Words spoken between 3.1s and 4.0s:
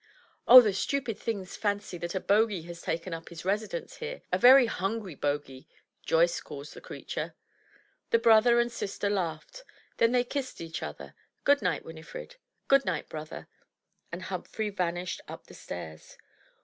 up his residence